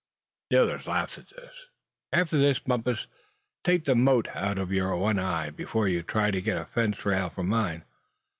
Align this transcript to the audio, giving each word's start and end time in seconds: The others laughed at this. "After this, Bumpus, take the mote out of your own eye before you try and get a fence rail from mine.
The 0.49 0.59
others 0.63 0.87
laughed 0.87 1.19
at 1.19 1.27
this. 1.29 1.67
"After 2.11 2.35
this, 2.35 2.57
Bumpus, 2.57 3.05
take 3.63 3.85
the 3.85 3.93
mote 3.93 4.29
out 4.33 4.57
of 4.57 4.71
your 4.71 4.91
own 4.91 5.19
eye 5.19 5.51
before 5.51 5.87
you 5.87 6.01
try 6.01 6.29
and 6.29 6.43
get 6.43 6.57
a 6.57 6.65
fence 6.65 7.05
rail 7.05 7.29
from 7.29 7.47
mine. 7.49 7.83